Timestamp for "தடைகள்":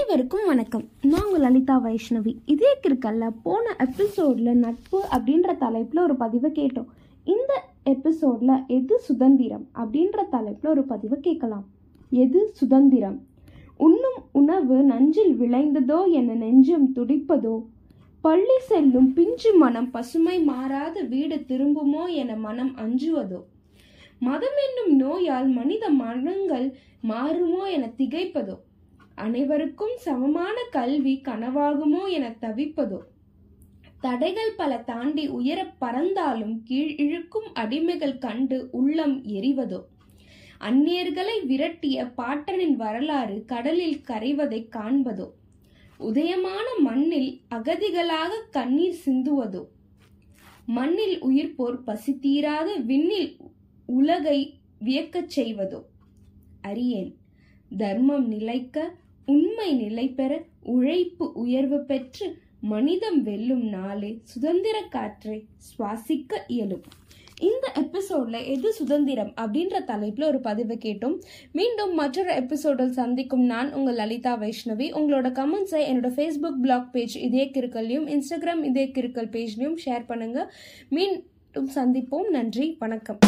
34.00-34.52